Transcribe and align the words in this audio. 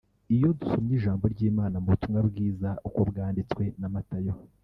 Iyo 0.35 0.49
dusomye 0.59 0.93
Ijambo 0.97 1.23
ry’Imana 1.33 1.75
mu 1.81 1.87
butumwa 1.91 2.19
bwiza 2.29 2.69
uko 2.87 2.99
bwanditswe 3.09 3.63
na 3.79 3.87
Matayo 3.93 4.33